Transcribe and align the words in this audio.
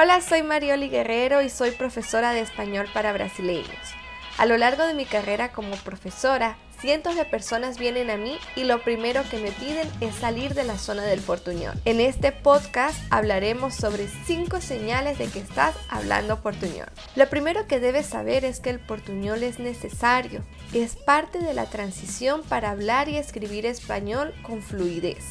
Hola, 0.00 0.20
soy 0.20 0.44
Marioli 0.44 0.88
Guerrero 0.88 1.42
y 1.42 1.50
soy 1.50 1.72
profesora 1.72 2.32
de 2.32 2.38
español 2.38 2.86
para 2.94 3.12
brasileños. 3.12 3.66
A 4.36 4.46
lo 4.46 4.56
largo 4.56 4.86
de 4.86 4.94
mi 4.94 5.04
carrera 5.06 5.50
como 5.50 5.74
profesora, 5.74 6.56
cientos 6.80 7.16
de 7.16 7.24
personas 7.24 7.78
vienen 7.80 8.08
a 8.08 8.16
mí 8.16 8.38
y 8.54 8.62
lo 8.62 8.80
primero 8.84 9.24
que 9.28 9.38
me 9.38 9.50
piden 9.50 9.90
es 10.00 10.14
salir 10.14 10.54
de 10.54 10.62
la 10.62 10.78
zona 10.78 11.02
del 11.02 11.20
portuñol. 11.20 11.74
En 11.84 11.98
este 11.98 12.30
podcast 12.30 12.96
hablaremos 13.10 13.74
sobre 13.74 14.06
5 14.06 14.60
señales 14.60 15.18
de 15.18 15.26
que 15.26 15.40
estás 15.40 15.74
hablando 15.88 16.42
portuñol. 16.42 16.86
Lo 17.16 17.28
primero 17.28 17.66
que 17.66 17.80
debes 17.80 18.06
saber 18.06 18.44
es 18.44 18.60
que 18.60 18.70
el 18.70 18.78
portuñol 18.78 19.42
es 19.42 19.58
necesario, 19.58 20.44
es 20.72 20.94
parte 20.94 21.40
de 21.40 21.54
la 21.54 21.66
transición 21.66 22.44
para 22.44 22.70
hablar 22.70 23.08
y 23.08 23.16
escribir 23.16 23.66
español 23.66 24.32
con 24.42 24.62
fluidez. 24.62 25.24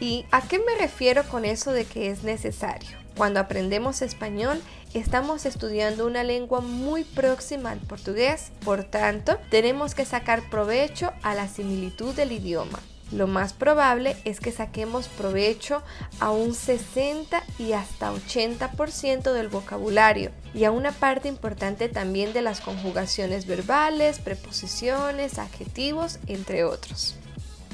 ¿Y 0.00 0.24
a 0.30 0.40
qué 0.40 0.60
me 0.60 0.76
refiero 0.80 1.24
con 1.24 1.44
eso 1.44 1.72
de 1.72 1.84
que 1.84 2.08
es 2.08 2.22
necesario? 2.22 3.03
Cuando 3.16 3.38
aprendemos 3.38 4.02
español, 4.02 4.60
estamos 4.92 5.46
estudiando 5.46 6.06
una 6.06 6.24
lengua 6.24 6.60
muy 6.60 7.04
próxima 7.04 7.70
al 7.70 7.78
portugués, 7.78 8.50
por 8.64 8.82
tanto, 8.82 9.38
tenemos 9.50 9.94
que 9.94 10.04
sacar 10.04 10.50
provecho 10.50 11.12
a 11.22 11.34
la 11.34 11.46
similitud 11.46 12.14
del 12.14 12.32
idioma. 12.32 12.80
Lo 13.12 13.28
más 13.28 13.52
probable 13.52 14.16
es 14.24 14.40
que 14.40 14.50
saquemos 14.50 15.06
provecho 15.06 15.82
a 16.18 16.32
un 16.32 16.54
60 16.54 17.44
y 17.58 17.72
hasta 17.72 18.12
80% 18.12 19.32
del 19.32 19.48
vocabulario 19.48 20.32
y 20.52 20.64
a 20.64 20.72
una 20.72 20.90
parte 20.90 21.28
importante 21.28 21.88
también 21.88 22.32
de 22.32 22.42
las 22.42 22.60
conjugaciones 22.60 23.46
verbales, 23.46 24.18
preposiciones, 24.18 25.38
adjetivos, 25.38 26.18
entre 26.26 26.64
otros. 26.64 27.14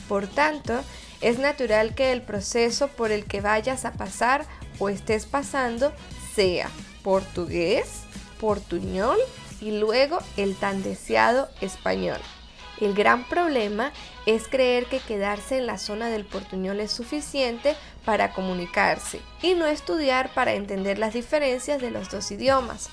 Por 0.09 0.27
tanto, 0.27 0.81
es 1.21 1.39
natural 1.39 1.95
que 1.95 2.13
el 2.13 2.21
proceso 2.21 2.89
por 2.89 3.13
el 3.13 3.25
que 3.25 3.41
vayas 3.41 3.85
a 3.85 3.93
pasar 3.93 4.45
o 4.81 4.89
estés 4.89 5.27
pasando 5.27 5.93
sea 6.35 6.69
portugués, 7.05 8.03
portuñol 8.41 9.19
y 9.61 9.79
luego 9.79 10.19
el 10.37 10.57
tan 10.57 10.83
deseado 10.83 11.49
español. 11.61 12.19
El 12.81 12.95
gran 12.95 13.29
problema 13.29 13.93
es 14.25 14.49
creer 14.49 14.87
que 14.87 15.01
quedarse 15.01 15.59
en 15.59 15.67
la 15.67 15.77
zona 15.77 16.09
del 16.09 16.25
portuñol 16.25 16.81
es 16.81 16.91
suficiente 16.91 17.77
para 18.07 18.33
comunicarse 18.33 19.21
y 19.43 19.55
no 19.55 19.67
estudiar 19.67 20.33
para 20.33 20.55
entender 20.55 20.99
las 20.99 21.13
diferencias 21.13 21.81
de 21.81 21.91
los 21.91 22.11
dos 22.11 22.31
idiomas. 22.31 22.89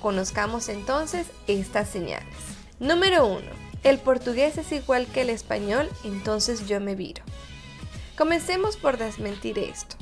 Conozcamos 0.00 0.68
entonces 0.68 1.26
estas 1.48 1.88
señales. 1.88 2.34
Número 2.78 3.26
1. 3.26 3.42
El 3.82 3.98
portugués 3.98 4.58
es 4.58 4.70
igual 4.70 5.06
que 5.06 5.22
el 5.22 5.30
español, 5.30 5.90
entonces 6.04 6.68
yo 6.68 6.78
me 6.78 6.94
viro. 6.94 7.24
Comencemos 8.16 8.76
por 8.76 8.96
desmentir 8.96 9.58
esto. 9.58 9.96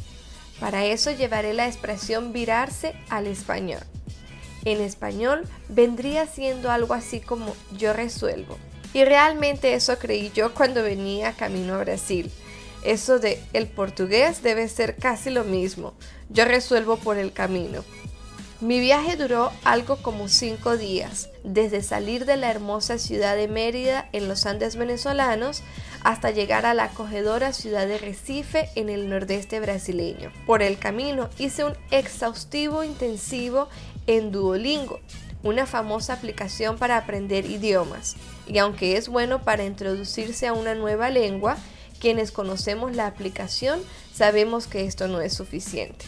Para 0.60 0.84
eso 0.84 1.10
llevaré 1.10 1.54
la 1.54 1.66
expresión 1.66 2.32
virarse 2.32 2.94
al 3.08 3.26
español. 3.26 3.80
En 4.66 4.80
español 4.80 5.48
vendría 5.68 6.26
siendo 6.26 6.70
algo 6.70 6.92
así 6.92 7.20
como 7.20 7.56
yo 7.76 7.94
resuelvo. 7.94 8.58
Y 8.92 9.04
realmente 9.04 9.74
eso 9.74 9.98
creí 9.98 10.30
yo 10.34 10.52
cuando 10.52 10.82
venía 10.82 11.32
camino 11.32 11.74
a 11.74 11.78
Brasil. 11.78 12.30
Eso 12.84 13.18
de 13.18 13.42
el 13.52 13.68
portugués 13.68 14.42
debe 14.42 14.68
ser 14.68 14.96
casi 14.96 15.30
lo 15.30 15.44
mismo. 15.44 15.94
Yo 16.28 16.44
resuelvo 16.44 16.96
por 16.96 17.16
el 17.16 17.32
camino. 17.32 17.84
Mi 18.60 18.78
viaje 18.78 19.16
duró 19.16 19.50
algo 19.64 19.96
como 19.96 20.28
cinco 20.28 20.76
días, 20.76 21.30
desde 21.44 21.82
salir 21.82 22.26
de 22.26 22.36
la 22.36 22.50
hermosa 22.50 22.98
ciudad 22.98 23.34
de 23.34 23.48
Mérida 23.48 24.10
en 24.12 24.28
los 24.28 24.44
Andes 24.44 24.76
venezolanos 24.76 25.62
hasta 26.04 26.30
llegar 26.30 26.66
a 26.66 26.74
la 26.74 26.84
acogedora 26.84 27.54
ciudad 27.54 27.86
de 27.86 27.96
Recife 27.96 28.68
en 28.74 28.90
el 28.90 29.08
nordeste 29.08 29.60
brasileño. 29.60 30.30
Por 30.44 30.60
el 30.60 30.78
camino 30.78 31.30
hice 31.38 31.64
un 31.64 31.72
exhaustivo 31.90 32.84
intensivo 32.84 33.70
en 34.06 34.30
Duolingo, 34.30 35.00
una 35.42 35.64
famosa 35.64 36.12
aplicación 36.12 36.76
para 36.76 36.98
aprender 36.98 37.46
idiomas. 37.46 38.16
Y 38.46 38.58
aunque 38.58 38.98
es 38.98 39.08
bueno 39.08 39.42
para 39.42 39.64
introducirse 39.64 40.46
a 40.46 40.52
una 40.52 40.74
nueva 40.74 41.08
lengua, 41.08 41.56
quienes 41.98 42.30
conocemos 42.30 42.94
la 42.94 43.06
aplicación 43.06 43.80
sabemos 44.12 44.66
que 44.66 44.84
esto 44.84 45.08
no 45.08 45.22
es 45.22 45.32
suficiente. 45.32 46.04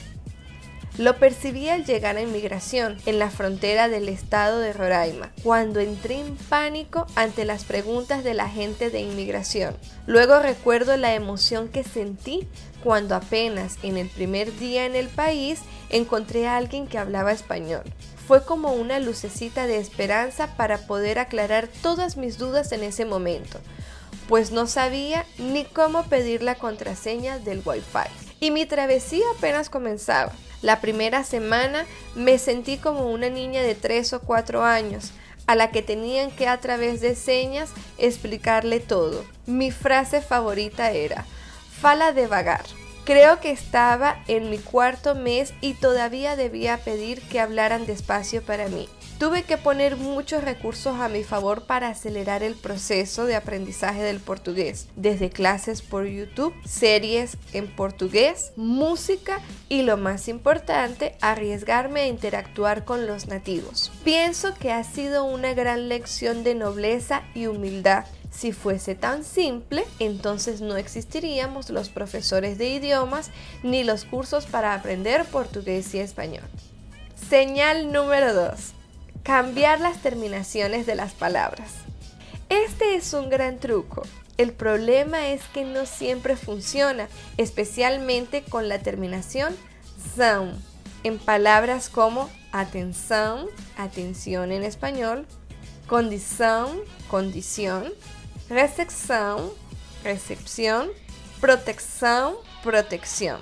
Lo 0.99 1.17
percibí 1.17 1.71
al 1.71 1.87
llegar 1.87 2.19
a 2.19 2.21
inmigración 2.21 2.99
en 3.07 3.19
la 3.19 3.31
frontera 3.31 3.89
del 3.89 4.11
estado 4.11 4.59
de 4.59 4.75
Roraima, 4.75 5.33
cuando 5.43 5.81
entré 5.81 6.21
en 6.21 6.37
pánico 6.37 7.07
ante 7.15 7.47
las 7.47 7.65
preguntas 7.65 8.25
de 8.25 8.35
la 8.35 8.47
gente 8.47 8.91
de 8.91 9.01
inmigración. 9.01 9.75
Luego 10.07 10.39
recuerdo 10.41 10.99
la 10.99 11.15
emoción 11.15 11.69
que 11.69 11.83
sentí 11.83 12.47
cuando 12.85 13.15
apenas 13.15 13.79
en 13.83 13.97
el 13.97 14.09
primer 14.11 14.55
día 14.59 14.85
en 14.85 14.95
el 14.95 15.09
país 15.09 15.61
encontré 15.89 16.47
a 16.47 16.59
alguien 16.59 16.87
que 16.87 16.99
hablaba 16.99 17.33
español. 17.33 17.85
Fue 18.29 18.45
como 18.45 18.73
una 18.73 18.99
lucecita 18.99 19.67
de 19.67 19.79
esperanza 19.79 20.57
para 20.57 20.87
poder 20.87 21.19
aclarar 21.19 21.69
todas 21.81 22.19
mis 22.19 22.37
dudas 22.37 22.71
en 22.71 22.83
ese 22.83 23.07
momento, 23.07 23.61
pues 24.29 24.51
no 24.53 24.67
sabía 24.67 25.25
ni 25.39 25.65
cómo 25.65 26.05
pedir 26.05 26.43
la 26.43 26.57
contraseña 26.57 27.39
del 27.39 27.63
Wi-Fi. 27.65 28.32
Y 28.43 28.51
mi 28.51 28.67
travesía 28.67 29.25
apenas 29.39 29.71
comenzaba. 29.71 30.33
La 30.63 30.81
primera 30.81 31.23
semana 31.23 31.87
me 32.17 32.39
sentí 32.39 32.77
como 32.77 33.07
una 33.13 33.29
niña 33.29 33.63
de 33.63 33.77
3 33.77 34.15
o 34.15 34.21
4 34.21 34.65
años, 34.65 35.13
a 35.47 35.55
la 35.55 35.71
que 35.71 35.81
tenían 35.81 36.33
que 36.33 36.49
a 36.49 36.59
través 36.59 37.01
de 37.01 37.15
señas 37.15 37.71
explicarle 37.99 38.81
todo. 38.81 39.25
Mi 39.47 39.71
frase 39.71 40.21
favorita 40.21 40.91
era, 40.91 41.25
fala 41.81 42.11
de 42.11 42.27
vagar. 42.27 42.65
Creo 43.05 43.39
que 43.39 43.53
estaba 43.53 44.21
en 44.27 44.51
mi 44.51 44.59
cuarto 44.59 45.15
mes 45.15 45.55
y 45.61 45.75
todavía 45.75 46.35
debía 46.35 46.79
pedir 46.79 47.23
que 47.23 47.39
hablaran 47.39 47.87
despacio 47.87 48.43
para 48.43 48.67
mí. 48.67 48.89
Tuve 49.23 49.45
que 49.45 49.57
poner 49.57 49.97
muchos 49.97 50.43
recursos 50.43 50.99
a 50.99 51.09
mi 51.09 51.23
favor 51.23 51.63
para 51.63 51.87
acelerar 51.87 52.43
el 52.43 52.57
proceso 52.57 53.25
de 53.25 53.37
aprendizaje 53.37 54.03
del 54.03 54.19
portugués, 54.19 54.89
desde 54.97 55.31
clases 55.31 55.81
por 55.81 56.07
YouTube, 56.07 56.53
series 56.65 57.37
en 57.53 57.69
portugués, 57.69 58.51
música 58.57 59.39
y 59.69 59.83
lo 59.83 59.97
más 59.97 60.27
importante, 60.27 61.15
arriesgarme 61.21 62.01
a 62.01 62.07
interactuar 62.09 62.85
con 62.85 63.07
los 63.07 63.29
nativos. 63.29 63.93
Pienso 64.03 64.55
que 64.55 64.73
ha 64.73 64.83
sido 64.83 65.23
una 65.23 65.55
gran 65.55 65.89
lección 65.89 66.43
de 66.43 66.57
nobleza 66.57 67.23
y 67.33 67.47
humildad. 67.47 68.07
Si 68.33 68.51
fuese 68.51 68.97
tan 68.97 69.23
simple, 69.23 69.85
entonces 70.01 70.61
no 70.63 70.77
existiríamos 70.77 71.71
los 71.71 71.91
profesores 71.91 72.59
de 72.59 72.71
idiomas 72.71 73.31
ni 73.63 73.85
los 73.85 74.05
cursos 74.05 74.47
para 74.47 74.75
aprender 74.75 75.25
portugués 75.27 75.95
y 75.95 76.01
español. 76.01 76.49
Señal 77.31 77.93
número 77.93 78.35
2 78.35 78.82
cambiar 79.23 79.81
las 79.81 80.03
terminaciones 80.03 80.87
de 80.87 80.95
las 80.95 81.13
palabras. 81.13 81.71
Este 82.49 82.97
es 82.97 83.13
un 83.15 83.31
gran 83.31 83.59
truco. 83.59 84.03
El 84.37 84.53
problema 84.53 85.29
es 85.29 85.43
que 85.55 85.65
no 85.65 85.87
siempre 85.87 86.37
funciona, 86.37 87.09
especialmente 87.37 88.43
con 88.43 88.69
la 88.69 88.79
terminación 88.79 89.57
sound 90.17 90.61
en 91.05 91.19
palabras 91.19 91.89
como 91.89 92.31
atención, 92.53 93.47
atención 93.77 94.53
en 94.53 94.63
español, 94.63 95.27
condición, 95.87 96.81
condición, 97.09 97.93
recepción, 98.49 99.51
recepción, 100.05 100.91
protección, 101.41 102.35
protección. 102.63 103.41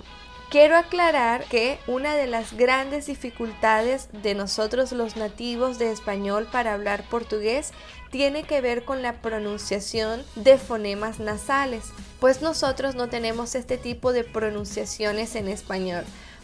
Quiero 0.50 0.76
aclarar 0.76 1.44
que 1.44 1.78
una 1.86 2.16
de 2.16 2.26
las 2.26 2.54
grandes 2.54 3.06
dificultades 3.06 4.08
de 4.12 4.34
nosotros 4.34 4.90
los 4.90 5.14
nativos 5.14 5.78
de 5.78 5.92
español 5.92 6.48
para 6.50 6.74
hablar 6.74 7.04
portugués 7.08 7.70
tiene 8.10 8.42
que 8.42 8.60
ver 8.60 8.84
con 8.84 9.00
la 9.00 9.22
pronunciación 9.22 10.24
de 10.34 10.58
fonemas 10.58 11.20
nasales, 11.20 11.84
pues 12.18 12.42
nosotros 12.42 12.96
no 12.96 13.08
tenemos 13.08 13.54
este 13.54 13.78
tipo 13.78 14.12
de 14.12 14.24
pronunciaciones 14.24 15.36
en 15.36 15.46
español. 15.46 16.02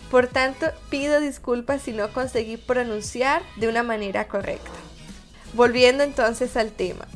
Por 0.08 0.28
tanto, 0.28 0.66
pido 0.88 1.18
disculpas 1.18 1.82
si 1.82 1.90
no 1.90 2.12
conseguí 2.12 2.58
pronunciar 2.58 3.42
de 3.56 3.66
una 3.66 3.82
manera 3.82 4.28
correcta. 4.28 4.70
Volviendo 5.52 6.04
entonces 6.04 6.56
al 6.56 6.70
tema. 6.70 7.08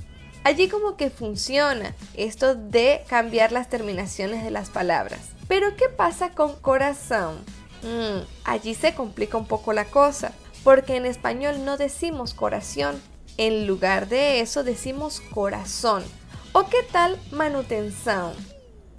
Allí 0.42 0.68
como 0.68 0.96
que 0.96 1.10
funciona 1.10 1.94
esto 2.14 2.56
de 2.56 3.04
cambiar 3.08 3.52
las 3.52 3.68
terminaciones 3.68 4.42
de 4.42 4.50
las 4.50 4.70
palabras. 4.70 5.20
Pero 5.50 5.74
¿qué 5.74 5.88
pasa 5.88 6.30
con 6.30 6.54
corazón? 6.60 7.38
Mm, 7.82 8.22
allí 8.44 8.72
se 8.76 8.94
complica 8.94 9.36
un 9.36 9.48
poco 9.48 9.72
la 9.72 9.84
cosa, 9.84 10.30
porque 10.62 10.94
en 10.94 11.06
español 11.06 11.64
no 11.64 11.76
decimos 11.76 12.34
corazón, 12.34 13.02
en 13.36 13.66
lugar 13.66 14.08
de 14.08 14.42
eso 14.42 14.62
decimos 14.62 15.20
corazón. 15.20 16.04
¿O 16.52 16.68
qué 16.68 16.84
tal 16.92 17.18
manutención? 17.32 18.32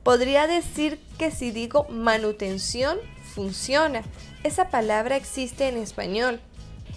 Podría 0.03 0.45
decir 0.45 0.99
que 1.17 1.31
si 1.31 1.51
digo 1.51 1.87
manutención, 1.87 2.97
funciona. 3.33 4.01
Esa 4.43 4.67
palabra 4.67 5.15
existe 5.15 5.69
en 5.69 5.77
español. 5.77 6.41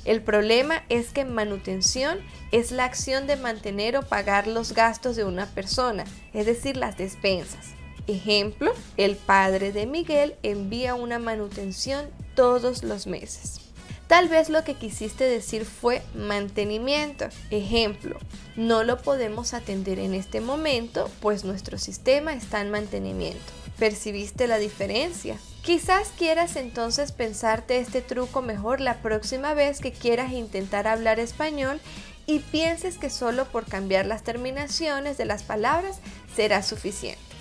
El 0.05 0.21
problema 0.21 0.83
es 0.89 1.13
que 1.13 1.25
manutención 1.25 2.19
es 2.51 2.73
la 2.73 2.87
acción 2.87 3.29
de 3.29 3.37
mantener 3.37 3.97
o 3.99 4.03
pagar 4.03 4.49
los 4.49 4.73
gastos 4.73 5.15
de 5.15 5.23
una 5.23 5.47
persona, 5.47 6.03
es 6.33 6.45
decir, 6.45 6.77
las 6.77 6.97
despensas. 6.97 7.75
Ejemplo, 8.07 8.73
el 8.97 9.17
padre 9.17 9.73
de 9.73 9.87
Miguel 9.87 10.35
envía 10.43 10.95
una 10.95 11.19
manutención 11.19 12.07
todos 12.35 12.83
los 12.83 13.07
meses. 13.07 13.61
Tal 14.07 14.29
vez 14.29 14.51
lo 14.51 14.65
que 14.65 14.75
quisiste 14.75 15.25
decir 15.25 15.65
fue 15.65 16.03
mantenimiento. 16.15 17.27
Ejemplo, 17.51 18.19
no 18.55 18.85
lo 18.85 19.01
podemos 19.01 19.55
atender 19.55 19.99
en 19.99 20.13
este 20.13 20.43
momento, 20.43 21.11
pues 21.21 21.45
nuestro 21.45 21.79
sistema 21.79 22.35
está 22.35 22.61
en 22.61 22.71
mantenimiento. 22.71 23.41
¿Percibiste 23.79 24.47
la 24.47 24.59
diferencia? 24.59 25.39
Quizás 25.63 26.13
quieras 26.19 26.57
entonces 26.57 27.13
pensarte 27.13 27.79
este 27.79 28.03
truco 28.03 28.43
mejor 28.43 28.81
la 28.81 29.01
próxima 29.01 29.55
vez 29.55 29.81
que 29.81 29.93
quieras 29.93 30.33
intentar 30.33 30.87
hablar 30.87 31.19
español 31.19 31.81
y 32.27 32.41
pienses 32.41 32.99
que 32.99 33.09
solo 33.09 33.47
por 33.47 33.65
cambiar 33.65 34.05
las 34.05 34.23
terminaciones 34.23 35.17
de 35.17 35.25
las 35.25 35.43
palabras 35.43 36.01
será 36.37 36.63
suficiente. 36.63 37.34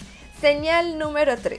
Señal 0.44 1.00
número 1.00 1.38
3. 1.38 1.58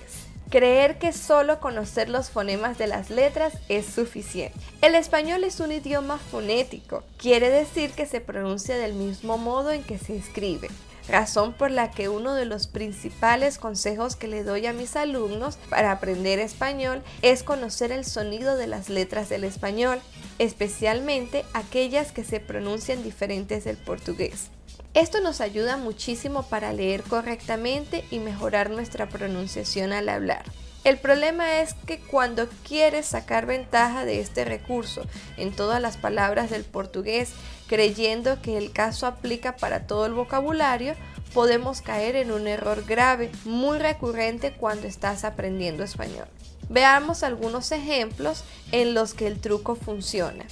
Creer 0.50 0.98
que 0.98 1.14
solo 1.14 1.58
conocer 1.58 2.10
los 2.10 2.28
fonemas 2.28 2.76
de 2.76 2.86
las 2.86 3.08
letras 3.08 3.54
es 3.70 3.86
suficiente. 3.86 4.60
El 4.82 4.94
español 4.94 5.42
es 5.44 5.58
un 5.60 5.72
idioma 5.72 6.18
fonético, 6.18 7.02
quiere 7.16 7.48
decir 7.48 7.92
que 7.92 8.04
se 8.04 8.20
pronuncia 8.20 8.76
del 8.76 8.92
mismo 8.92 9.38
modo 9.38 9.70
en 9.70 9.82
que 9.84 9.96
se 9.96 10.14
escribe 10.14 10.68
razón 11.08 11.54
por 11.54 11.70
la 11.70 11.90
que 11.90 12.10
uno 12.10 12.34
de 12.34 12.44
los 12.44 12.66
principales 12.66 13.56
consejos 13.58 14.16
que 14.16 14.28
le 14.28 14.42
doy 14.42 14.66
a 14.66 14.74
mis 14.74 14.96
alumnos 14.96 15.56
para 15.70 15.92
aprender 15.92 16.38
español 16.38 17.02
es 17.22 17.42
conocer 17.42 17.90
el 17.90 18.04
sonido 18.04 18.56
de 18.56 18.66
las 18.66 18.90
letras 18.90 19.30
del 19.30 19.44
español, 19.44 20.00
especialmente 20.38 21.44
aquellas 21.54 22.12
que 22.12 22.24
se 22.24 22.38
pronuncian 22.38 23.02
diferentes 23.02 23.64
del 23.64 23.78
portugués. 23.78 24.50
Esto 24.94 25.20
nos 25.20 25.40
ayuda 25.40 25.76
muchísimo 25.76 26.44
para 26.44 26.72
leer 26.72 27.02
correctamente 27.02 28.04
y 28.12 28.20
mejorar 28.20 28.70
nuestra 28.70 29.08
pronunciación 29.08 29.92
al 29.92 30.08
hablar. 30.08 30.44
El 30.84 30.98
problema 30.98 31.60
es 31.60 31.74
que 31.74 31.98
cuando 31.98 32.46
quieres 32.62 33.06
sacar 33.06 33.44
ventaja 33.44 34.04
de 34.04 34.20
este 34.20 34.44
recurso 34.44 35.02
en 35.36 35.50
todas 35.50 35.82
las 35.82 35.96
palabras 35.96 36.48
del 36.50 36.62
portugués, 36.62 37.32
creyendo 37.66 38.40
que 38.40 38.56
el 38.56 38.70
caso 38.70 39.08
aplica 39.08 39.56
para 39.56 39.88
todo 39.88 40.06
el 40.06 40.12
vocabulario, 40.12 40.94
podemos 41.32 41.80
caer 41.80 42.14
en 42.14 42.30
un 42.30 42.46
error 42.46 42.84
grave, 42.84 43.32
muy 43.44 43.78
recurrente 43.78 44.52
cuando 44.52 44.86
estás 44.86 45.24
aprendiendo 45.24 45.82
español. 45.82 46.28
Veamos 46.68 47.24
algunos 47.24 47.72
ejemplos 47.72 48.44
en 48.70 48.94
los 48.94 49.12
que 49.12 49.26
el 49.26 49.40
truco 49.40 49.74
funciona. 49.74 50.44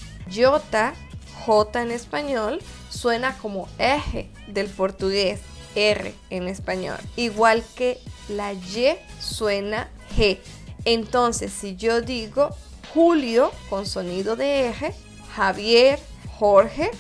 J 1.45 1.83
en 1.83 1.91
español, 1.91 2.61
suena 2.89 3.37
como 3.39 3.69
eje 3.79 4.31
del 4.47 4.69
portugués, 4.69 5.41
R 5.75 6.15
en 6.31 6.49
español, 6.49 6.99
igual 7.17 7.65
que 7.75 7.99
la 8.29 8.53
Y 8.53 8.97
suena 9.21 9.89
G. 10.17 10.39
Entonces, 10.85 11.53
si 11.53 11.77
yo 11.77 12.01
digo 12.01 12.51
Julio 12.93 13.53
con 13.71 13.87
sonido 13.87 14.37
de 14.37 14.69
eje, 14.69 14.95
Javier, 15.35 15.99
Jorge, 16.39 16.91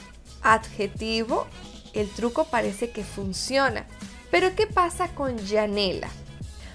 adjetivo, 0.42 1.46
el 1.92 2.08
truco 2.08 2.44
parece 2.44 2.90
que 2.90 3.04
funciona. 3.04 3.86
Pero 4.30 4.54
¿qué 4.54 4.66
pasa 4.66 5.08
con 5.08 5.36
Yanela? 5.38 6.08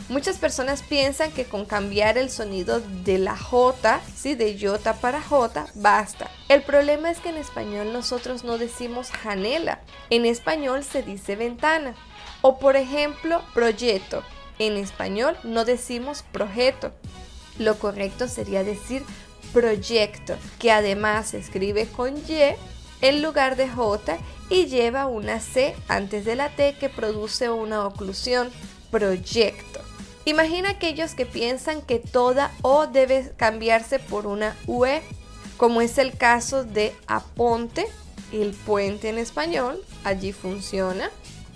Muchas 0.09 0.37
personas 0.37 0.83
piensan 0.83 1.33
que 1.33 1.43
con 1.43 1.65
cambiar 1.65 2.17
el 2.17 2.29
sonido 2.29 2.79
de 2.79 3.17
la 3.17 3.35
J, 3.35 3.99
¿sí? 4.15 4.35
de 4.35 4.57
J 4.57 4.93
para 5.01 5.21
J, 5.21 5.67
basta. 5.75 6.31
El 6.47 6.63
problema 6.63 7.11
es 7.11 7.19
que 7.19 7.29
en 7.29 7.35
español 7.35 7.91
nosotros 7.91 8.45
no 8.45 8.57
decimos 8.57 9.11
janela, 9.11 9.81
en 10.09 10.25
español 10.25 10.85
se 10.85 11.03
dice 11.03 11.35
ventana. 11.35 11.93
O 12.41 12.57
por 12.57 12.77
ejemplo, 12.77 13.41
proyecto. 13.53 14.23
En 14.59 14.77
español 14.77 15.37
no 15.43 15.65
decimos 15.65 16.23
projeto. 16.31 16.93
Lo 17.59 17.77
correcto 17.77 18.29
sería 18.29 18.63
decir 18.63 19.03
proyecto, 19.51 20.37
que 20.57 20.71
además 20.71 21.29
se 21.29 21.39
escribe 21.39 21.85
con 21.85 22.15
Y 22.15 22.55
en 23.01 23.21
lugar 23.21 23.57
de 23.57 23.67
J 23.67 24.17
y 24.49 24.67
lleva 24.67 25.05
una 25.05 25.41
C 25.41 25.75
antes 25.89 26.23
de 26.23 26.35
la 26.35 26.49
T 26.49 26.75
que 26.79 26.87
produce 26.87 27.49
una 27.49 27.85
oclusión. 27.85 28.49
Proyecto. 28.89 29.76
Imagina 30.27 30.71
aquellos 30.71 31.13
que 31.13 31.25
piensan 31.25 31.81
que 31.81 31.99
toda 31.99 32.51
O 32.61 32.85
debe 32.85 33.31
cambiarse 33.37 33.97
por 33.97 34.27
una 34.27 34.57
UE, 34.67 35.01
como 35.55 35.79
es 35.79 35.97
el 35.97 36.17
caso 36.17 36.65
de 36.65 36.93
aponte, 37.07 37.87
el 38.33 38.51
puente 38.51 39.07
en 39.07 39.19
español, 39.19 39.81
allí 40.03 40.33
funciona, 40.33 41.09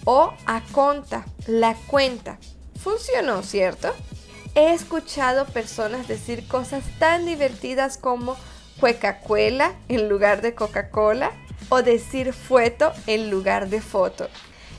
o 0.06 0.34
aconta, 0.46 1.26
la 1.48 1.76
cuenta, 1.88 2.38
funcionó, 2.82 3.44
¿cierto? 3.44 3.94
He 4.56 4.72
escuchado 4.72 5.48
personas 5.48 6.08
decir 6.08 6.48
cosas 6.48 6.86
tan 6.98 7.26
divertidas 7.26 7.98
como 7.98 8.38
Coca-Cola 8.80 9.74
en 9.90 10.08
lugar 10.08 10.42
de 10.42 10.56
Coca-Cola 10.56 11.34
o 11.68 11.82
decir 11.82 12.32
fueto 12.32 12.94
en 13.06 13.32
lugar 13.32 13.68
de 13.68 13.82
foto. 13.82 14.30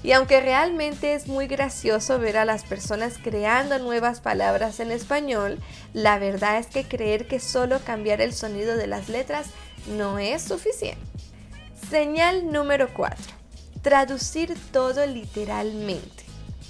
Y 0.03 0.13
aunque 0.13 0.41
realmente 0.41 1.15
es 1.15 1.29
muy 1.29 1.47
gracioso 1.47 2.19
ver 2.19 2.37
a 2.37 2.45
las 2.45 2.65
personas 2.65 3.19
creando 3.23 3.79
nuevas 3.79 4.21
palabras 4.21 4.81
en 4.81 4.91
español, 4.91 5.61
la 5.93 6.19
verdad 6.19 6.59
es 6.59 6.67
que 6.67 6.85
creer 6.85 7.29
que 7.29 7.39
solo 7.39 7.79
cambiar 7.85 8.21
el 8.21 8.33
sonido 8.33 8.77
de 8.77 8.89
las 8.89 9.09
letras 9.09 9.47
no 9.87 10.19
es 10.19 10.43
suficiente. 10.43 11.01
Señal 11.89 12.51
número 12.51 12.93
4. 12.93 13.17
Traducir 13.83 14.57
todo 14.73 15.07
literalmente. 15.07 16.22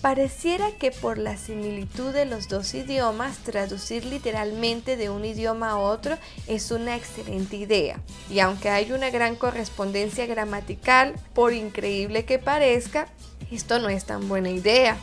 Pareciera 0.03 0.73
que 0.73 0.91
por 0.91 1.17
la 1.17 1.37
similitud 1.37 2.13
de 2.13 2.25
los 2.25 2.49
dos 2.49 2.75
idiomas, 2.75 3.39
traducir 3.39 4.05
literalmente 4.05 4.97
de 4.97 5.11
un 5.11 5.25
idioma 5.25 5.71
a 5.71 5.79
otro 5.79 6.19
es 6.49 6.73
una 6.73 6.97
excelente 6.97 7.55
idea. 7.57 8.01
Y 8.29 8.41
aunque 8.41 8.69
hay 8.69 8.91
una 8.91 9.11
gran 9.11 9.37
correspondencia 9.37 10.27
gramatical, 10.27 11.15
por 11.35 11.53
increíble 11.53 12.25
que 12.25 12.41
parezca, 12.41 13.07
esto 13.53 13.79
no 13.79 13.91
es 13.91 14.05
tan 14.05 14.29
buena 14.29 14.51
idea. 14.51 14.97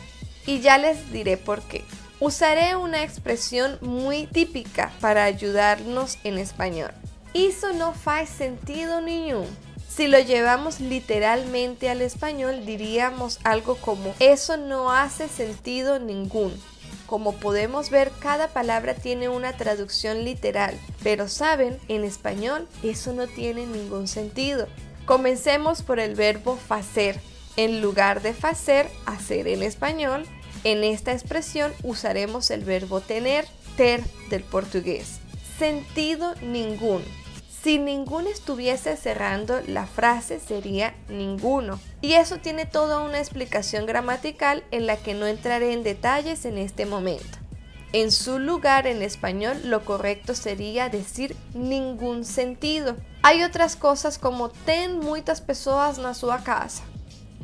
Y 0.44 0.60
ya 0.60 0.76
les 0.76 1.10
diré 1.10 1.38
por 1.38 1.62
qué. 1.62 1.82
Usaré 2.18 2.76
una 2.76 3.02
expresión 3.02 3.78
muy 3.80 4.26
típica 4.26 4.92
para 5.00 5.24
ayudarnos 5.24 6.18
en 6.24 6.36
español. 6.36 6.90
Eso 7.32 7.72
no 7.72 7.94
hace 8.04 8.26
sentido 8.26 9.00
ninguno. 9.00 9.69
Si 10.00 10.08
lo 10.08 10.18
llevamos 10.18 10.80
literalmente 10.80 11.90
al 11.90 12.00
español, 12.00 12.64
diríamos 12.64 13.38
algo 13.44 13.76
como, 13.76 14.14
eso 14.18 14.56
no 14.56 14.90
hace 14.90 15.28
sentido 15.28 15.98
ningún. 15.98 16.54
Como 17.04 17.34
podemos 17.34 17.90
ver, 17.90 18.10
cada 18.18 18.48
palabra 18.48 18.94
tiene 18.94 19.28
una 19.28 19.58
traducción 19.58 20.24
literal, 20.24 20.74
pero 21.02 21.28
saben, 21.28 21.78
en 21.88 22.04
español 22.04 22.66
eso 22.82 23.12
no 23.12 23.26
tiene 23.26 23.66
ningún 23.66 24.08
sentido. 24.08 24.68
Comencemos 25.04 25.82
por 25.82 26.00
el 26.00 26.14
verbo 26.14 26.56
facer. 26.56 27.20
En 27.58 27.82
lugar 27.82 28.22
de 28.22 28.32
facer, 28.32 28.88
hacer 29.04 29.48
en 29.48 29.62
español, 29.62 30.24
en 30.64 30.82
esta 30.82 31.12
expresión 31.12 31.74
usaremos 31.82 32.50
el 32.50 32.64
verbo 32.64 33.02
tener, 33.02 33.44
ter 33.76 34.02
del 34.30 34.44
portugués. 34.44 35.18
Sentido 35.58 36.34
ningún. 36.36 37.02
Si 37.62 37.78
ninguno 37.78 38.30
estuviese 38.30 38.96
cerrando 38.96 39.60
la 39.66 39.86
frase 39.86 40.40
sería 40.40 40.94
ninguno. 41.08 41.78
Y 42.00 42.14
eso 42.14 42.38
tiene 42.38 42.64
toda 42.64 43.02
una 43.02 43.18
explicación 43.18 43.84
gramatical 43.84 44.64
en 44.70 44.86
la 44.86 44.96
que 44.96 45.12
no 45.12 45.26
entraré 45.26 45.74
en 45.74 45.82
detalles 45.82 46.46
en 46.46 46.56
este 46.56 46.86
momento. 46.86 47.38
En 47.92 48.12
su 48.12 48.38
lugar 48.38 48.86
en 48.86 49.02
español 49.02 49.60
lo 49.64 49.84
correcto 49.84 50.34
sería 50.34 50.88
decir 50.88 51.36
ningún 51.52 52.24
sentido. 52.24 52.96
Hay 53.22 53.42
otras 53.42 53.76
cosas 53.76 54.16
como 54.16 54.48
ten 54.48 54.98
muchas 54.98 55.42
personas 55.42 55.98
na 55.98 56.14
su 56.14 56.28
casa. 56.42 56.84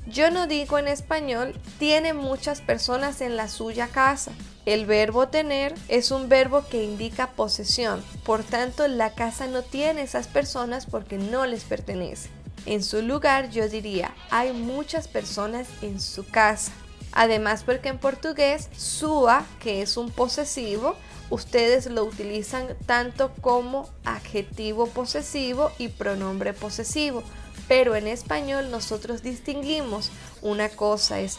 Yo 0.07 0.31
no 0.31 0.47
digo 0.47 0.79
en 0.79 0.89
español 0.89 1.53
tiene 1.79 2.15
muchas 2.15 2.63
personas 2.63 3.21
en 3.21 3.37
la 3.37 3.49
suya 3.49 3.89
casa. 3.89 4.33
El 4.67 4.85
verbo 4.85 5.29
tener 5.29 5.77
es 5.87 6.11
un 6.11 6.29
verbo 6.29 6.65
que 6.69 6.83
indica 6.83 7.31
posesión, 7.31 8.03
por 8.25 8.43
tanto 8.43 8.89
la 8.89 9.15
casa 9.15 9.47
no 9.47 9.63
tiene 9.63 10.03
esas 10.03 10.27
personas 10.27 10.87
porque 10.87 11.19
no 11.19 11.47
les 11.47 11.63
pertenece. 11.63 12.31
En 12.67 12.83
su 12.83 13.01
lugar 13.01 13.49
yo 13.51 13.69
diría, 13.69 14.13
hay 14.29 14.53
muchas 14.53 15.07
personas 15.07 15.69
en 15.83 16.01
su 16.01 16.27
casa. 16.27 16.73
Además 17.13 17.63
porque 17.63 17.91
en 17.91 17.99
portugués 17.99 18.69
sua, 18.77 19.47
que 19.61 19.83
es 19.83 19.97
un 19.97 20.11
posesivo, 20.11 20.97
ustedes 21.31 21.87
lo 21.87 22.03
utilizan 22.03 22.67
tanto 22.87 23.33
como 23.41 23.89
adjetivo 24.05 24.89
posesivo 24.89 25.71
y 25.79 25.89
pronombre 25.89 26.55
posesivo. 26.55 27.23
Pero 27.69 27.95
en 27.95 28.09
español 28.09 28.73
nosotros 28.73 29.23
distinguimos 29.23 30.11
una 30.43 30.69
cosa 30.69 31.21
es 31.21 31.39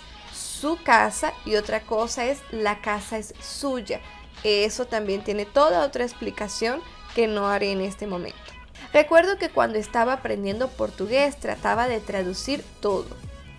su 0.59 0.77
casa 0.83 1.33
y 1.45 1.55
otra 1.55 1.81
cosa 1.81 2.25
es 2.25 2.39
la 2.51 2.81
casa 2.81 3.17
es 3.17 3.33
suya. 3.41 4.01
Eso 4.43 4.85
también 4.85 5.23
tiene 5.23 5.45
toda 5.45 5.85
otra 5.85 6.03
explicación 6.03 6.81
que 7.15 7.27
no 7.27 7.47
haré 7.47 7.71
en 7.71 7.81
este 7.81 8.07
momento. 8.07 8.37
Recuerdo 8.93 9.37
que 9.37 9.49
cuando 9.49 9.77
estaba 9.77 10.13
aprendiendo 10.13 10.69
portugués 10.69 11.37
trataba 11.39 11.87
de 11.87 11.99
traducir 11.99 12.63
todo, 12.79 13.07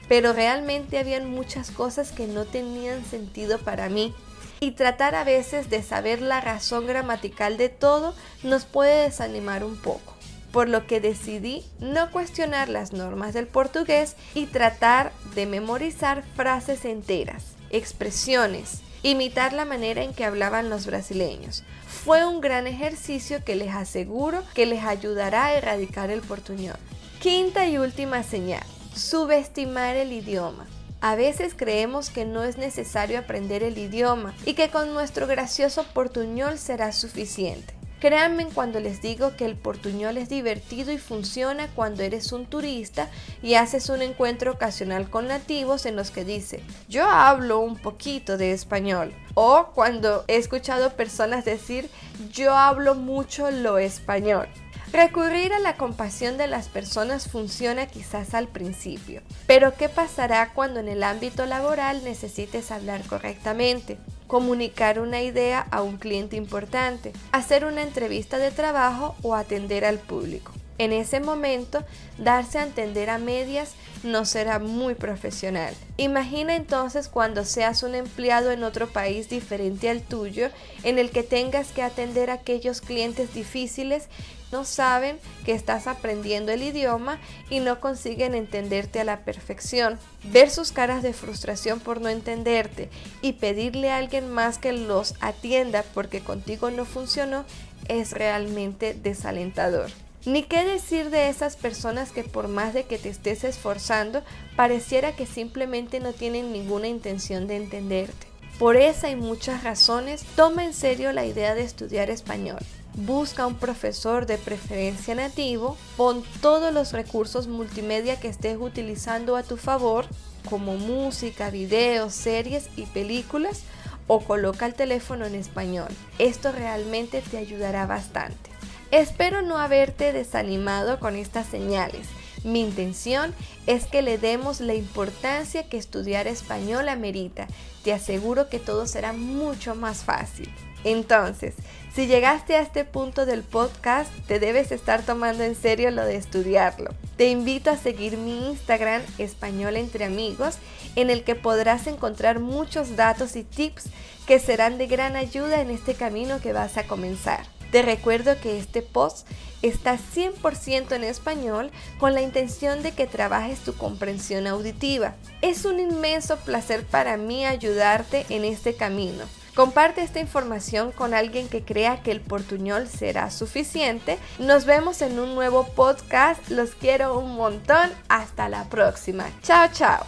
pero 0.08 0.32
realmente 0.32 0.98
habían 0.98 1.30
muchas 1.30 1.70
cosas 1.70 2.12
que 2.12 2.26
no 2.26 2.44
tenían 2.44 3.04
sentido 3.04 3.58
para 3.58 3.88
mí 3.88 4.14
y 4.60 4.72
tratar 4.72 5.14
a 5.14 5.24
veces 5.24 5.70
de 5.70 5.82
saber 5.82 6.20
la 6.20 6.40
razón 6.40 6.86
gramatical 6.86 7.56
de 7.56 7.68
todo 7.68 8.14
nos 8.42 8.64
puede 8.64 9.04
desanimar 9.04 9.64
un 9.64 9.76
poco. 9.76 10.17
Por 10.52 10.68
lo 10.68 10.86
que 10.86 11.00
decidí 11.00 11.64
no 11.80 12.10
cuestionar 12.10 12.68
las 12.68 12.92
normas 12.92 13.34
del 13.34 13.46
portugués 13.46 14.16
y 14.34 14.46
tratar 14.46 15.12
de 15.34 15.46
memorizar 15.46 16.24
frases 16.34 16.84
enteras, 16.84 17.54
expresiones, 17.70 18.80
imitar 19.02 19.52
la 19.52 19.64
manera 19.64 20.02
en 20.02 20.14
que 20.14 20.24
hablaban 20.24 20.70
los 20.70 20.86
brasileños. 20.86 21.64
Fue 21.86 22.24
un 22.24 22.40
gran 22.40 22.66
ejercicio 22.66 23.44
que 23.44 23.56
les 23.56 23.74
aseguro 23.74 24.42
que 24.54 24.66
les 24.66 24.84
ayudará 24.84 25.46
a 25.46 25.54
erradicar 25.54 26.10
el 26.10 26.20
portuñol. 26.20 26.76
Quinta 27.20 27.66
y 27.66 27.78
última 27.78 28.22
señal, 28.22 28.64
subestimar 28.94 29.96
el 29.96 30.12
idioma. 30.12 30.66
A 31.00 31.14
veces 31.14 31.54
creemos 31.56 32.10
que 32.10 32.24
no 32.24 32.42
es 32.42 32.58
necesario 32.58 33.18
aprender 33.20 33.62
el 33.62 33.78
idioma 33.78 34.34
y 34.44 34.54
que 34.54 34.68
con 34.68 34.94
nuestro 34.94 35.28
gracioso 35.28 35.84
portuñol 35.94 36.58
será 36.58 36.92
suficiente. 36.92 37.77
Créanme 38.00 38.46
cuando 38.46 38.78
les 38.78 39.02
digo 39.02 39.34
que 39.34 39.44
el 39.44 39.56
portuñol 39.56 40.18
es 40.18 40.28
divertido 40.28 40.92
y 40.92 40.98
funciona 40.98 41.66
cuando 41.74 42.04
eres 42.04 42.30
un 42.30 42.46
turista 42.46 43.08
y 43.42 43.54
haces 43.54 43.88
un 43.88 44.02
encuentro 44.02 44.52
ocasional 44.52 45.10
con 45.10 45.26
nativos 45.26 45.84
en 45.84 45.96
los 45.96 46.12
que 46.12 46.24
dice, 46.24 46.62
yo 46.88 47.06
hablo 47.06 47.58
un 47.58 47.76
poquito 47.76 48.38
de 48.38 48.52
español. 48.52 49.12
O 49.34 49.72
cuando 49.74 50.24
he 50.28 50.36
escuchado 50.36 50.90
personas 50.90 51.44
decir, 51.44 51.90
yo 52.32 52.54
hablo 52.54 52.94
mucho 52.94 53.50
lo 53.50 53.78
español. 53.78 54.48
Recurrir 54.92 55.52
a 55.52 55.58
la 55.58 55.76
compasión 55.76 56.38
de 56.38 56.46
las 56.46 56.68
personas 56.68 57.28
funciona 57.28 57.86
quizás 57.86 58.32
al 58.32 58.48
principio, 58.48 59.22
pero 59.46 59.74
¿qué 59.74 59.88
pasará 59.88 60.52
cuando 60.54 60.80
en 60.80 60.88
el 60.88 61.02
ámbito 61.02 61.46
laboral 61.46 62.02
necesites 62.04 62.70
hablar 62.70 63.04
correctamente? 63.06 63.98
Comunicar 64.28 65.00
una 65.00 65.22
idea 65.22 65.66
a 65.72 65.82
un 65.82 65.96
cliente 65.96 66.36
importante, 66.36 67.12
hacer 67.32 67.64
una 67.64 67.82
entrevista 67.82 68.38
de 68.38 68.52
trabajo 68.52 69.16
o 69.22 69.34
atender 69.34 69.84
al 69.84 69.98
público. 69.98 70.52
En 70.78 70.92
ese 70.92 71.20
momento, 71.20 71.84
darse 72.18 72.58
a 72.58 72.62
entender 72.62 73.10
a 73.10 73.18
medias 73.18 73.74
no 74.04 74.24
será 74.24 74.60
muy 74.60 74.94
profesional. 74.94 75.74
Imagina 75.96 76.54
entonces 76.54 77.08
cuando 77.08 77.44
seas 77.44 77.82
un 77.82 77.96
empleado 77.96 78.52
en 78.52 78.62
otro 78.62 78.86
país 78.88 79.28
diferente 79.28 79.90
al 79.90 80.02
tuyo, 80.02 80.50
en 80.84 80.98
el 80.98 81.10
que 81.10 81.24
tengas 81.24 81.72
que 81.72 81.82
atender 81.82 82.30
a 82.30 82.34
aquellos 82.34 82.80
clientes 82.80 83.34
difíciles 83.34 84.08
no 84.52 84.64
saben 84.64 85.18
que 85.44 85.52
estás 85.52 85.86
aprendiendo 85.86 86.52
el 86.52 86.62
idioma 86.62 87.18
y 87.50 87.60
no 87.60 87.80
consiguen 87.80 88.34
entenderte 88.34 89.00
a 89.00 89.04
la 89.04 89.20
perfección. 89.20 89.98
Ver 90.24 90.50
sus 90.50 90.72
caras 90.72 91.02
de 91.02 91.12
frustración 91.12 91.80
por 91.80 92.00
no 92.00 92.08
entenderte 92.08 92.88
y 93.20 93.34
pedirle 93.34 93.90
a 93.90 93.98
alguien 93.98 94.30
más 94.30 94.58
que 94.58 94.72
los 94.72 95.14
atienda 95.20 95.84
porque 95.92 96.20
contigo 96.20 96.70
no 96.70 96.84
funcionó 96.84 97.44
es 97.88 98.12
realmente 98.12 98.94
desalentador. 98.94 99.90
Ni 100.28 100.42
qué 100.42 100.62
decir 100.62 101.08
de 101.08 101.30
esas 101.30 101.56
personas 101.56 102.12
que 102.12 102.22
por 102.22 102.48
más 102.48 102.74
de 102.74 102.84
que 102.84 102.98
te 102.98 103.08
estés 103.08 103.44
esforzando, 103.44 104.22
pareciera 104.56 105.16
que 105.16 105.24
simplemente 105.24 106.00
no 106.00 106.12
tienen 106.12 106.52
ninguna 106.52 106.86
intención 106.86 107.46
de 107.46 107.56
entenderte. 107.56 108.26
Por 108.58 108.76
esa 108.76 109.08
y 109.08 109.16
muchas 109.16 109.64
razones, 109.64 110.22
toma 110.36 110.66
en 110.66 110.74
serio 110.74 111.14
la 111.14 111.24
idea 111.24 111.54
de 111.54 111.62
estudiar 111.62 112.10
español 112.10 112.58
busca 112.94 113.46
un 113.46 113.54
profesor 113.54 114.26
de 114.26 114.38
preferencia 114.38 115.14
nativo, 115.14 115.76
pon 115.96 116.24
todos 116.40 116.74
los 116.74 116.92
recursos 116.92 117.46
multimedia 117.46 118.18
que 118.18 118.26
estés 118.26 118.58
utilizando 118.60 119.36
a 119.36 119.44
tu 119.44 119.56
favor, 119.56 120.06
como 120.50 120.74
música, 120.74 121.50
videos, 121.50 122.12
series 122.12 122.68
y 122.76 122.86
películas, 122.86 123.62
o 124.08 124.18
coloca 124.20 124.66
el 124.66 124.74
teléfono 124.74 125.26
en 125.26 125.36
español. 125.36 125.90
Esto 126.18 126.50
realmente 126.50 127.22
te 127.22 127.38
ayudará 127.38 127.86
bastante. 127.86 128.57
Espero 128.90 129.42
no 129.42 129.58
haberte 129.58 130.14
desanimado 130.14 130.98
con 130.98 131.14
estas 131.14 131.46
señales. 131.46 132.06
Mi 132.42 132.60
intención 132.60 133.34
es 133.66 133.86
que 133.86 134.00
le 134.00 134.16
demos 134.16 134.60
la 134.60 134.74
importancia 134.74 135.68
que 135.68 135.76
estudiar 135.76 136.26
español 136.26 136.88
amerita. 136.88 137.48
Te 137.84 137.92
aseguro 137.92 138.48
que 138.48 138.58
todo 138.58 138.86
será 138.86 139.12
mucho 139.12 139.74
más 139.74 140.04
fácil. 140.04 140.50
Entonces, 140.84 141.54
si 141.92 142.06
llegaste 142.06 142.56
a 142.56 142.60
este 142.60 142.84
punto 142.84 143.26
del 143.26 143.42
podcast, 143.42 144.10
te 144.26 144.38
debes 144.38 144.72
estar 144.72 145.02
tomando 145.02 145.42
en 145.42 145.54
serio 145.54 145.90
lo 145.90 146.04
de 146.04 146.16
estudiarlo. 146.16 146.94
Te 147.16 147.28
invito 147.28 147.70
a 147.70 147.76
seguir 147.76 148.16
mi 148.16 148.48
Instagram 148.48 149.02
Español 149.18 149.76
entre 149.76 150.04
Amigos, 150.06 150.56
en 150.96 151.10
el 151.10 151.24
que 151.24 151.34
podrás 151.34 151.88
encontrar 151.88 152.38
muchos 152.38 152.96
datos 152.96 153.36
y 153.36 153.42
tips 153.42 153.90
que 154.26 154.38
serán 154.38 154.78
de 154.78 154.86
gran 154.86 155.16
ayuda 155.16 155.60
en 155.60 155.70
este 155.70 155.94
camino 155.94 156.40
que 156.40 156.52
vas 156.52 156.78
a 156.78 156.86
comenzar. 156.86 157.57
Te 157.70 157.82
recuerdo 157.82 158.38
que 158.40 158.58
este 158.58 158.82
post 158.82 159.26
está 159.62 159.98
100% 159.98 160.92
en 160.92 161.04
español 161.04 161.70
con 161.98 162.14
la 162.14 162.22
intención 162.22 162.82
de 162.82 162.92
que 162.92 163.06
trabajes 163.06 163.60
tu 163.60 163.74
comprensión 163.74 164.46
auditiva. 164.46 165.14
Es 165.42 165.64
un 165.64 165.80
inmenso 165.80 166.36
placer 166.38 166.84
para 166.84 167.16
mí 167.16 167.44
ayudarte 167.44 168.24
en 168.28 168.44
este 168.44 168.74
camino. 168.74 169.24
Comparte 169.58 170.02
esta 170.02 170.20
información 170.20 170.92
con 170.92 171.14
alguien 171.14 171.48
que 171.48 171.64
crea 171.64 172.00
que 172.00 172.12
el 172.12 172.20
portuñol 172.20 172.86
será 172.86 173.28
suficiente. 173.32 174.16
Nos 174.38 174.66
vemos 174.66 175.02
en 175.02 175.18
un 175.18 175.34
nuevo 175.34 175.66
podcast. 175.66 176.48
Los 176.48 176.76
quiero 176.76 177.18
un 177.18 177.34
montón. 177.34 177.90
Hasta 178.08 178.48
la 178.48 178.68
próxima. 178.68 179.28
Chao, 179.42 179.68
chao. 179.72 180.04